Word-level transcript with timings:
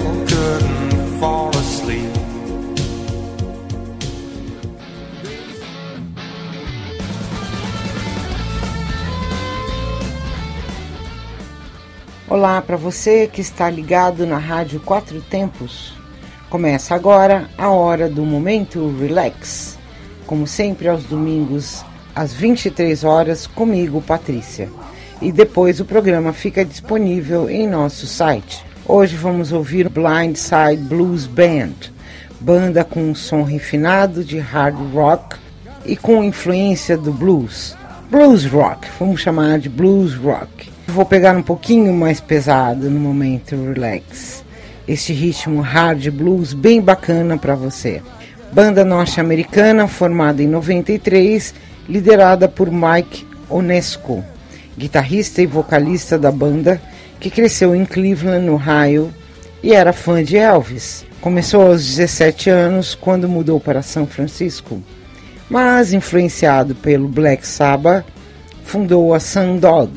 Olá 12.29 12.61
para 12.61 12.77
você 12.77 13.25
que 13.25 13.41
está 13.41 13.71
ligado 13.71 14.23
na 14.23 14.37
Rádio 14.37 14.79
Quatro 14.81 15.19
Tempos. 15.19 15.95
Começa 16.47 16.93
agora 16.93 17.49
a 17.57 17.71
hora 17.71 18.07
do 18.07 18.23
momento 18.23 18.95
relax 18.99 19.79
como 20.27 20.45
sempre 20.45 20.87
aos 20.87 21.05
domingos 21.05 21.83
às 22.13 22.31
23 22.31 23.03
horas 23.03 23.47
comigo, 23.47 23.99
Patrícia. 23.99 24.69
E 25.19 25.31
depois 25.31 25.79
o 25.79 25.85
programa 25.85 26.31
fica 26.31 26.63
disponível 26.63 27.49
em 27.49 27.67
nosso 27.67 28.05
site. 28.05 28.63
Hoje 28.85 29.15
vamos 29.15 29.51
ouvir 29.51 29.89
Blindside 29.89 30.83
Blues 30.83 31.25
Band, 31.25 31.89
banda 32.39 32.83
com 32.83 33.09
um 33.09 33.15
som 33.15 33.41
refinado 33.41 34.23
de 34.23 34.37
hard 34.37 34.77
rock 34.93 35.35
e 35.83 35.95
com 35.97 36.23
influência 36.23 36.95
do 36.95 37.11
blues. 37.11 37.75
Blues 38.11 38.45
rock, 38.45 38.87
vamos 38.99 39.19
chamar 39.19 39.57
de 39.57 39.67
blues 39.67 40.13
rock. 40.13 40.69
Vou 40.93 41.05
pegar 41.05 41.35
um 41.35 41.43
pouquinho 41.43 41.93
mais 41.93 42.19
pesado 42.19 42.89
no 42.89 42.99
momento 42.99 43.55
relax. 43.55 44.43
Este 44.87 45.13
ritmo 45.13 45.61
hard 45.61 46.09
blues 46.09 46.53
bem 46.53 46.81
bacana 46.81 47.37
para 47.37 47.55
você 47.55 48.01
banda 48.51 48.83
norte-americana 48.83 49.87
formada 49.87 50.41
em 50.41 50.47
93, 50.47 51.53
liderada 51.87 52.47
por 52.47 52.71
Mike 52.71 53.27
Onesco, 53.49 54.23
guitarrista 54.77 55.41
e 55.41 55.45
vocalista 55.45 56.17
da 56.17 56.31
banda, 56.31 56.81
que 57.19 57.29
cresceu 57.29 57.75
em 57.75 57.85
Cleveland, 57.85 58.49
Ohio, 58.49 59.13
e 59.61 59.73
era 59.73 59.93
fã 59.93 60.23
de 60.23 60.37
Elvis. 60.37 61.05
Começou 61.21 61.67
aos 61.67 61.85
17 61.85 62.49
anos 62.49 62.95
quando 62.95 63.27
mudou 63.27 63.59
para 63.59 63.81
São 63.81 64.07
Francisco, 64.07 64.81
mas 65.49 65.93
influenciado 65.93 66.73
pelo 66.75 67.07
Black 67.07 67.45
Sabbath, 67.45 68.05
fundou 68.63 69.13
a 69.13 69.19
Sundog, 69.19 69.91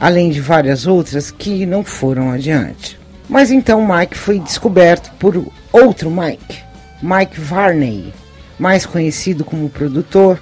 além 0.00 0.30
de 0.30 0.40
várias 0.40 0.86
outras 0.86 1.30
que 1.30 1.66
não 1.66 1.82
foram 1.84 2.30
adiante. 2.30 2.98
Mas 3.28 3.50
então 3.50 3.86
Mike 3.86 4.16
foi 4.16 4.38
descoberto 4.38 5.12
por 5.18 5.46
outro 5.72 6.10
Mike, 6.10 6.58
Mike 7.02 7.40
Varney, 7.40 8.12
mais 8.58 8.86
conhecido 8.86 9.44
como 9.44 9.68
produtor, 9.68 10.40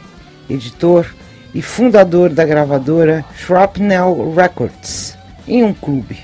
editor 0.49 1.07
e 1.55 1.61
fundador 1.61 2.31
da 2.31 2.45
gravadora 2.45 3.25
Shrapnel 3.37 4.33
Records, 4.35 5.17
em 5.49 5.65
um 5.65 5.73
clube. 5.73 6.19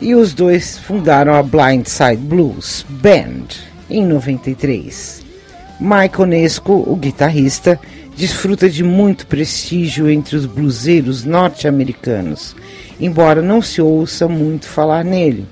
E 0.00 0.14
os 0.14 0.32
dois 0.32 0.78
fundaram 0.78 1.34
a 1.34 1.42
Blindside 1.42 2.16
Blues 2.16 2.86
Band 2.88 3.48
em 3.90 4.06
93. 4.06 5.22
Mike 5.80 6.20
Onesco, 6.20 6.72
o 6.72 6.96
guitarrista, 6.96 7.78
desfruta 8.18 8.68
de 8.68 8.82
muito 8.82 9.28
prestígio 9.28 10.10
entre 10.10 10.34
os 10.34 10.44
bluseiros 10.44 11.24
norte-americanos, 11.24 12.56
embora 12.98 13.40
não 13.40 13.62
se 13.62 13.80
ouça 13.80 14.26
muito 14.26 14.66
falar 14.66 15.04
nele. 15.04 15.46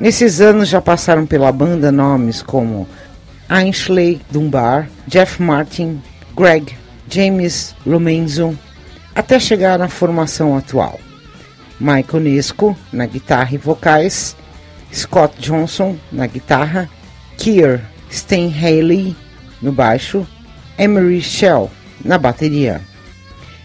Nesses 0.00 0.40
anos 0.40 0.70
já 0.70 0.80
passaram 0.80 1.26
pela 1.26 1.52
banda 1.52 1.92
nomes 1.92 2.40
como 2.40 2.88
Ainsley 3.46 4.22
Dunbar, 4.30 4.88
Jeff 5.06 5.42
Martin, 5.42 6.00
Greg, 6.34 6.74
James 7.10 7.76
Lomenzo, 7.84 8.58
até 9.14 9.38
chegar 9.38 9.78
na 9.78 9.88
formação 9.88 10.56
atual. 10.56 10.98
Michael 11.78 12.22
Nesco 12.22 12.74
na 12.90 13.04
guitarra 13.04 13.50
e 13.52 13.58
vocais, 13.58 14.34
Scott 14.90 15.34
Johnson 15.38 15.96
na 16.10 16.26
guitarra, 16.26 16.88
Keir 17.36 17.82
Haley 18.62 19.14
no 19.60 19.72
baixo, 19.72 20.26
Emery 20.78 21.20
Shell 21.20 21.70
na 22.04 22.18
bateria. 22.18 22.80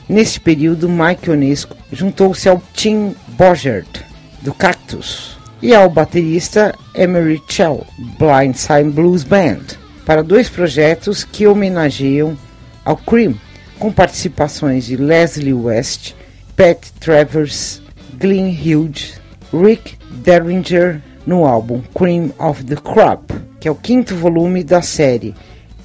Neste 0.08 0.40
período, 0.40 0.90
Mike 0.90 1.30
Onesco 1.30 1.76
juntou-se 1.92 2.48
ao 2.50 2.62
Tim 2.74 3.16
Bogert, 3.30 4.04
do 4.42 4.54
Cactus, 4.54 5.38
e 5.62 5.74
ao 5.74 5.90
baterista 5.90 6.76
Emery 6.96 7.42
Chell, 7.48 7.86
Blindside 8.18 8.90
Blues 8.90 9.24
Band, 9.24 9.78
para 10.06 10.24
dois 10.24 10.50
projetos 10.50 11.24
que 11.24 11.48
homenageiam 11.48 12.38
ao 12.84 12.98
Cream, 12.98 13.36
com 13.78 13.92
participações 13.92 14.86
de 14.86 14.98
Leslie 14.98 15.54
West, 15.54 16.14
Pat 16.56 16.90
Travers, 17.00 17.82
Glenn 18.20 18.50
Hughes, 18.50 19.20
Rick 19.54 19.98
Derringer 20.24 21.02
no 21.26 21.46
álbum 21.46 21.82
Cream 21.96 22.32
of 22.40 22.64
the 22.64 22.76
Crop, 22.76 23.34
que 23.60 23.68
é 23.68 23.72
o 23.72 23.76
quinto 23.76 24.16
volume 24.16 24.64
da 24.64 24.82
série 24.82 25.36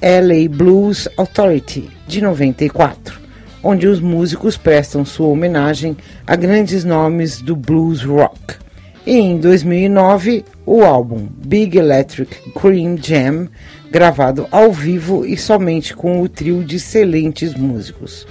LA 0.01 0.47
Blues 0.49 1.09
Authority 1.17 1.89
de 2.07 2.21
94, 2.21 3.19
onde 3.63 3.87
os 3.87 3.99
músicos 3.99 4.55
prestam 4.55 5.03
sua 5.03 5.27
homenagem 5.27 5.97
a 6.25 6.35
grandes 6.35 6.83
nomes 6.83 7.41
do 7.41 7.55
blues 7.55 8.03
rock. 8.03 8.55
E 9.05 9.17
em 9.17 9.39
2009, 9.39 10.45
o 10.65 10.83
álbum 10.83 11.27
Big 11.45 11.77
Electric 11.77 12.51
Cream 12.51 12.97
Jam, 13.01 13.47
gravado 13.89 14.47
ao 14.51 14.71
vivo 14.71 15.25
e 15.25 15.35
somente 15.35 15.95
com 15.95 16.21
o 16.21 16.29
trio 16.29 16.63
de 16.63 16.75
excelentes 16.75 17.55
músicos. 17.55 18.27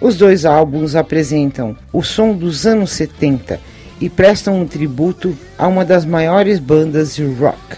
Os 0.00 0.16
dois 0.16 0.44
álbuns 0.44 0.94
apresentam 0.94 1.76
o 1.92 2.02
som 2.02 2.34
dos 2.34 2.66
anos 2.66 2.90
70 2.90 3.58
e 4.00 4.08
prestam 4.08 4.60
um 4.60 4.66
tributo 4.66 5.36
a 5.58 5.66
uma 5.66 5.84
das 5.84 6.04
maiores 6.04 6.58
bandas 6.58 7.16
de 7.16 7.24
rock. 7.24 7.76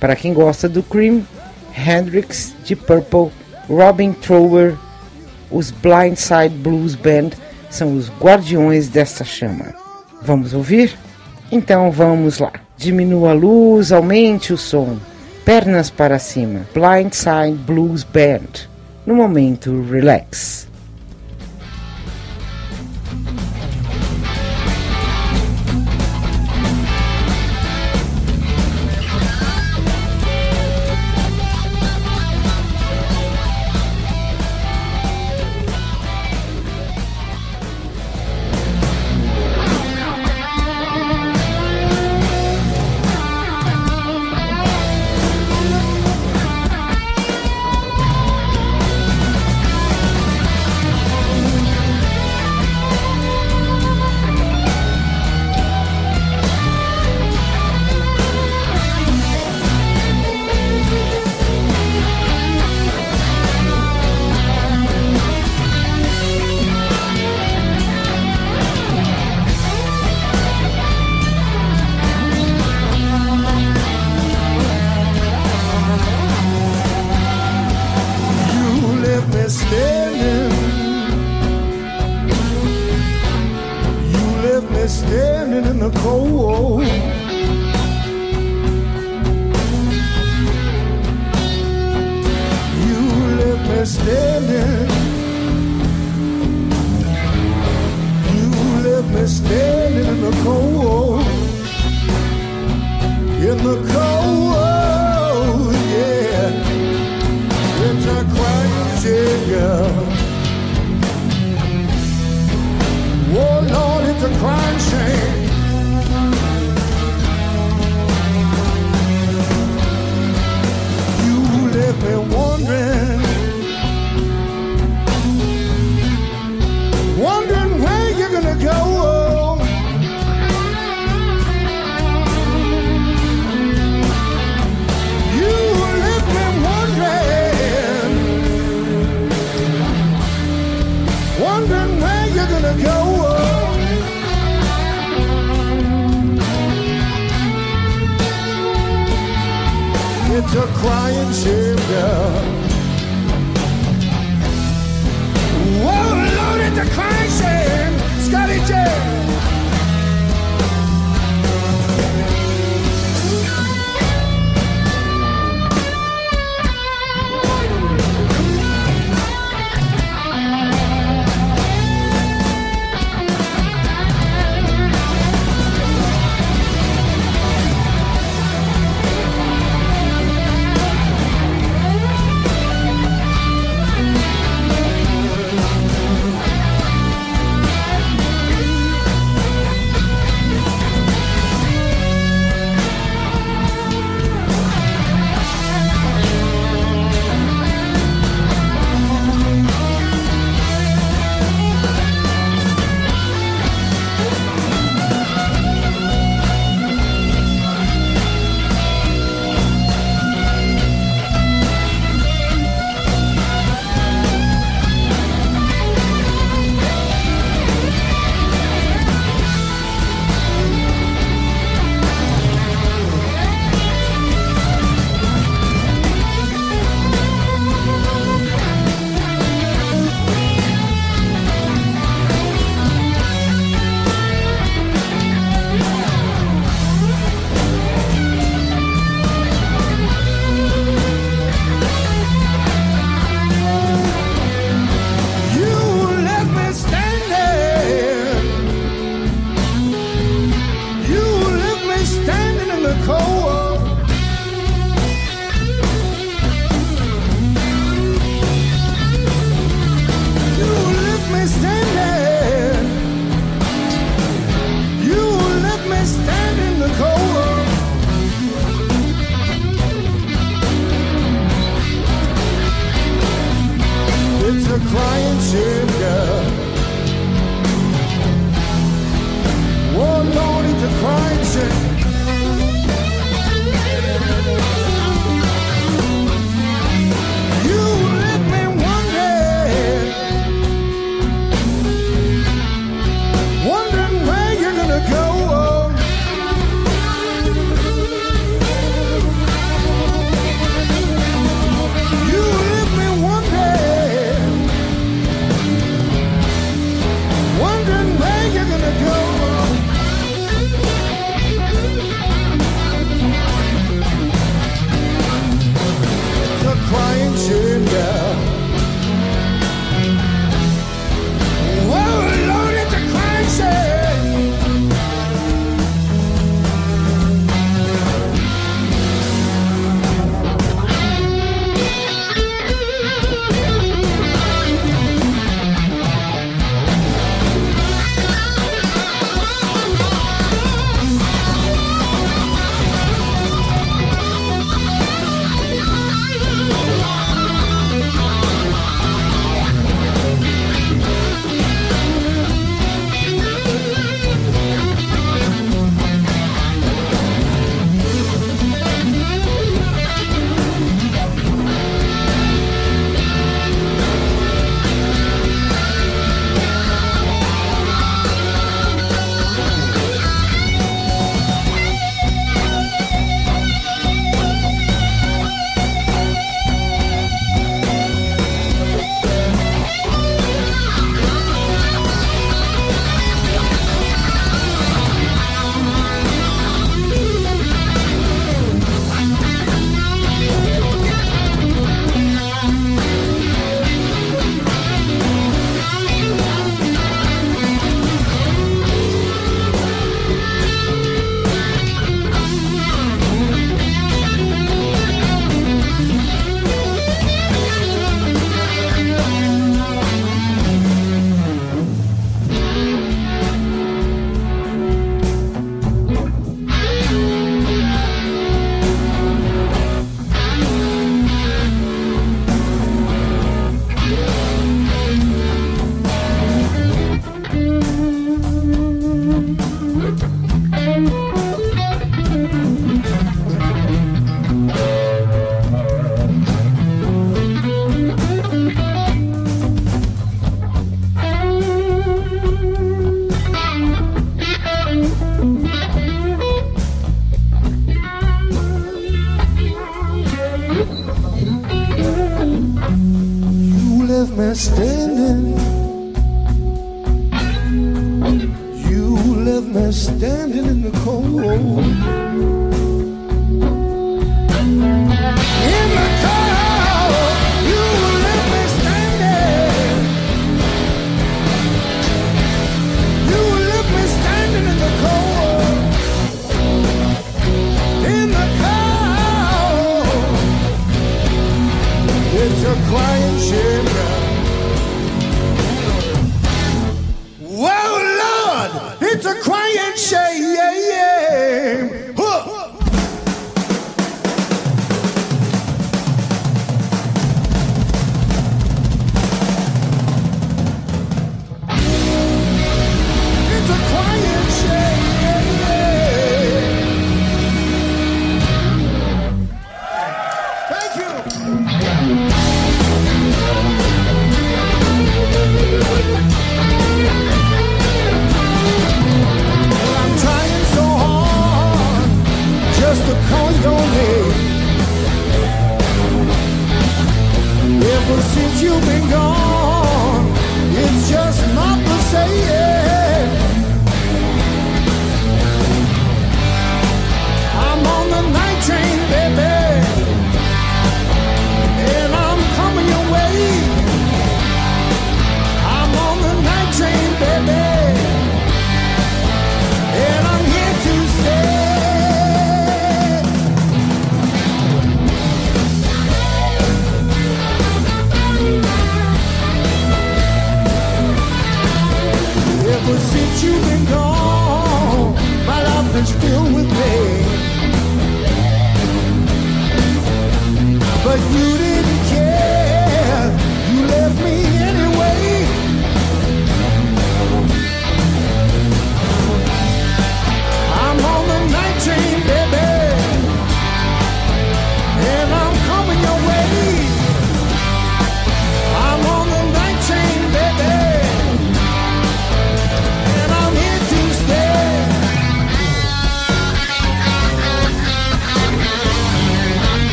Para 0.00 0.16
quem 0.16 0.34
gosta 0.34 0.68
do 0.68 0.82
Cream, 0.82 1.22
Hendrix, 1.78 2.54
de 2.64 2.74
Purple, 2.74 3.30
Robin 3.68 4.12
Trower, 4.12 4.74
os 5.50 5.70
Blindside 5.70 6.54
Blues 6.56 6.94
Band 6.94 7.30
são 7.70 7.96
os 7.96 8.10
guardiões 8.20 8.88
desta 8.88 9.24
chama. 9.24 9.74
Vamos 10.22 10.52
ouvir? 10.52 10.96
Então 11.50 11.90
vamos 11.90 12.38
lá. 12.38 12.52
Diminua 12.76 13.30
a 13.30 13.34
luz, 13.34 13.92
aumente 13.92 14.52
o 14.52 14.58
som. 14.58 14.98
Pernas 15.44 15.88
para 15.88 16.18
cima. 16.18 16.66
Blindside 16.74 17.56
Blues 17.66 18.04
Band. 18.04 18.68
No 19.06 19.14
momento, 19.14 19.86
relax. 19.90 20.67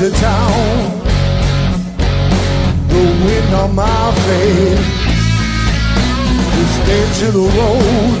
Into 0.00 0.16
town, 0.20 1.00
the 2.88 3.02
wind 3.24 3.54
on 3.54 3.74
my 3.74 4.14
face, 4.26 4.86
the 6.54 6.64
stench 6.76 7.22
of 7.26 7.32
the 7.34 7.46
road, 7.58 8.20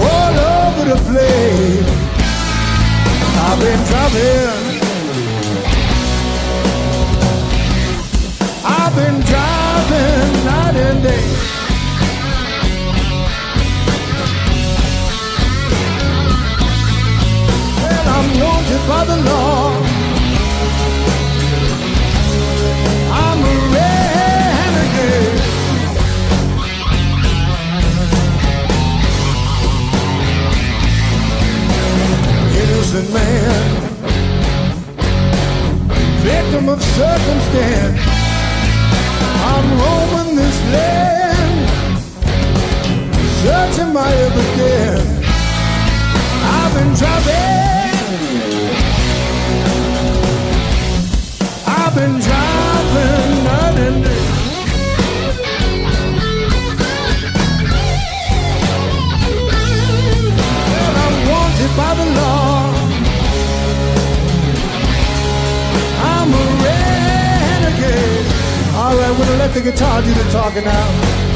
all 0.00 0.34
over 0.60 0.84
the 0.90 1.00
place. 1.08 1.88
I've 3.46 3.58
been 3.58 3.82
driving. 3.88 4.80
I've 8.62 8.94
been 8.94 9.20
driving 9.22 10.44
night 10.44 10.76
and 10.76 11.02
day. 11.02 11.59
I'm 18.72 18.88
by 18.88 19.04
the 19.04 19.16
law. 19.16 19.72
I'm 23.22 23.38
a 23.42 23.56
renegade. 23.74 25.40
Innocent 32.60 33.08
man, 33.12 33.70
victim 36.22 36.68
of 36.68 36.80
circumstance. 36.80 38.00
I'm 39.50 39.66
roaming 39.80 40.36
this 40.36 40.58
land, 40.74 41.68
searching 43.42 43.92
my 43.92 44.12
evidence. 44.26 45.10
I've 46.44 46.72
been 46.74 46.94
driving. 46.94 47.69
Let 69.50 69.64
the 69.64 69.70
guitar 69.72 70.00
do 70.00 70.14
the 70.14 70.30
talking 70.30 70.64
now. 70.64 71.29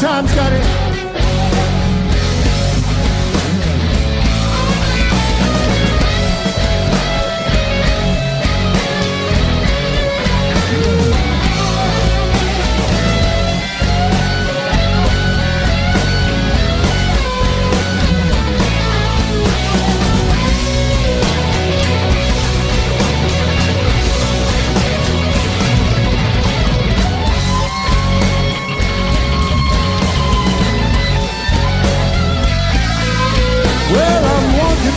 times, 0.00 0.30
Scotty. 0.30 0.79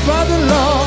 Father, 0.06 0.38
Lord. 0.38 0.83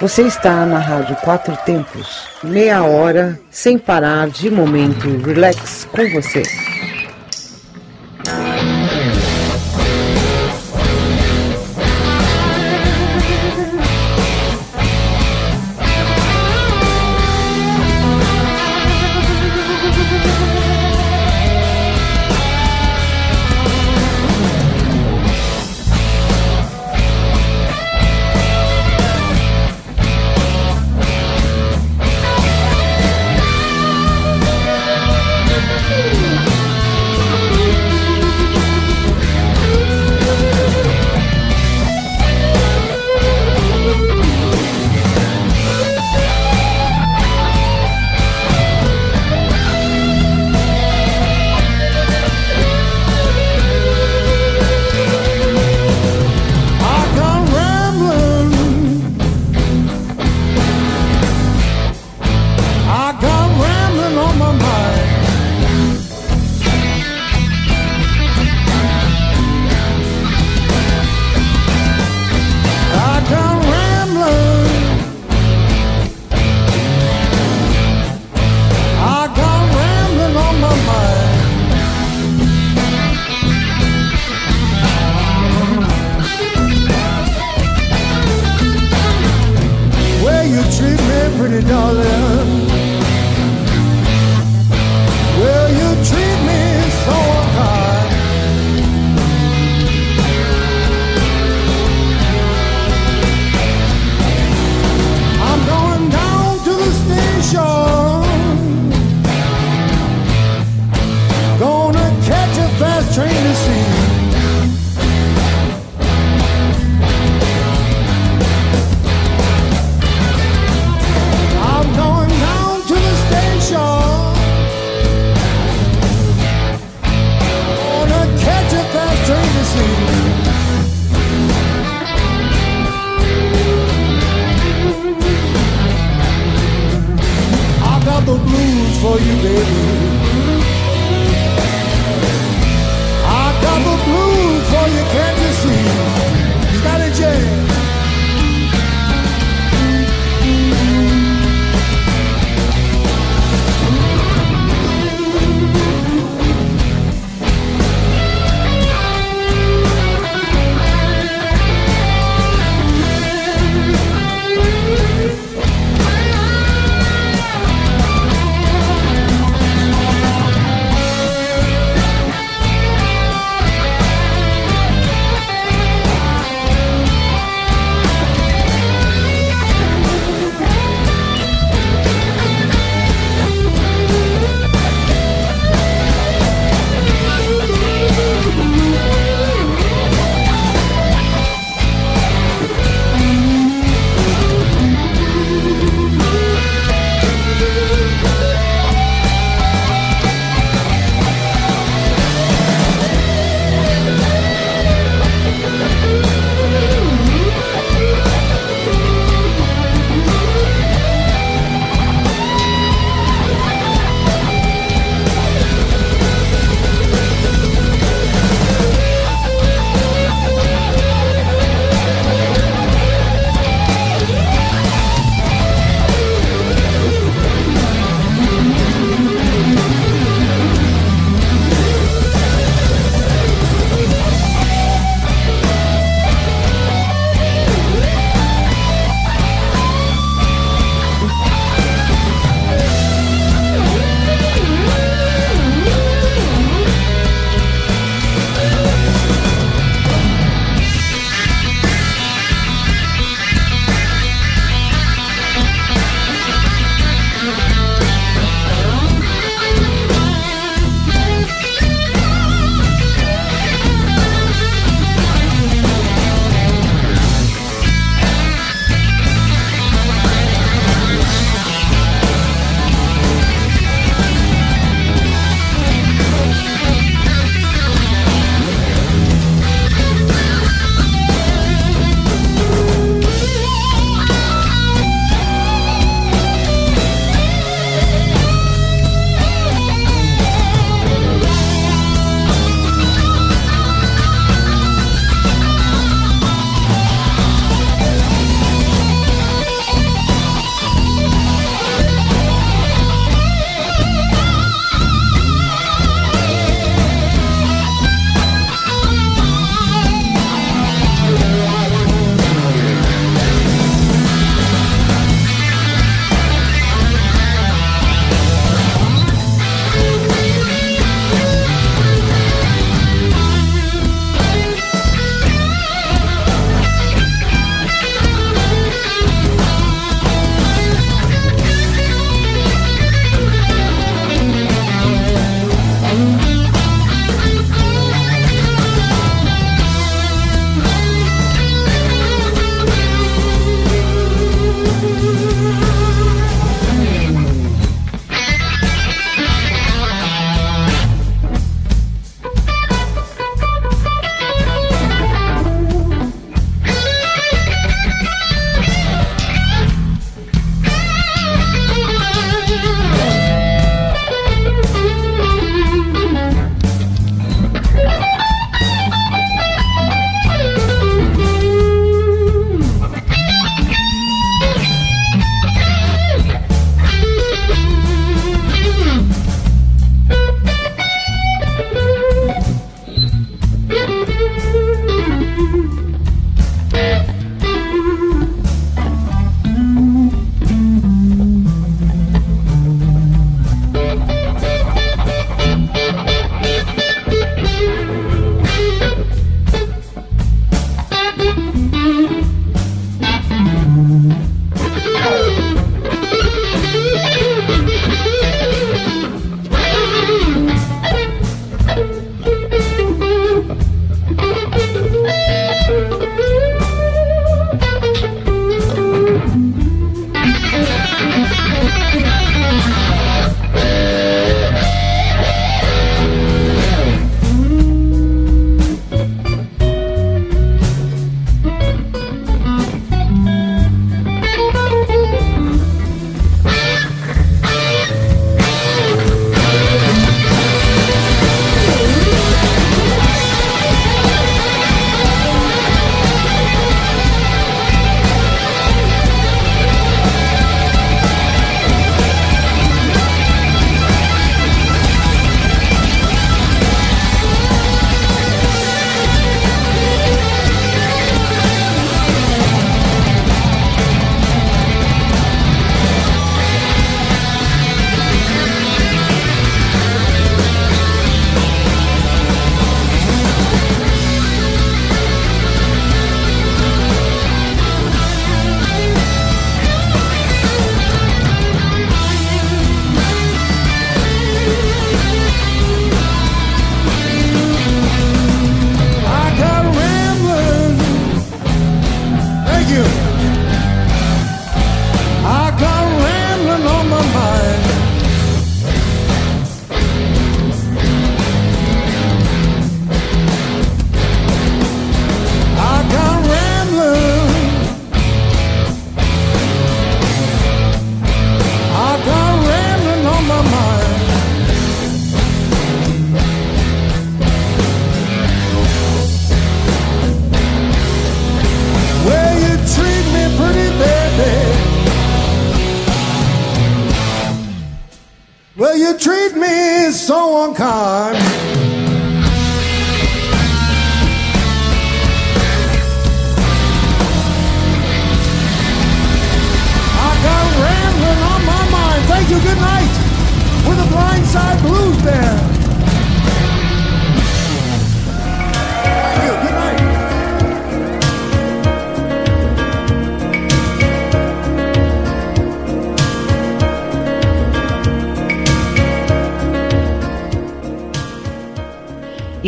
Você 0.00 0.22
está 0.22 0.64
na 0.64 0.78
Rádio 0.78 1.16
Quatro 1.16 1.56
Tempos, 1.66 2.28
meia 2.44 2.84
hora 2.84 3.36
sem 3.50 3.76
parar 3.76 4.28
de 4.28 4.48
momento 4.48 5.08
relax 5.26 5.88
com 5.90 6.08
você. 6.10 6.67